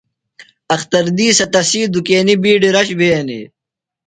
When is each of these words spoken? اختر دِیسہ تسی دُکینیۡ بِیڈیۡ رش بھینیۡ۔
اختر 0.75 1.03
دِیسہ 1.17 1.45
تسی 1.53 1.81
دُکینیۡ 1.93 2.39
بِیڈیۡ 2.41 2.73
رش 2.75 2.89
بھینیۡ۔ 2.97 3.45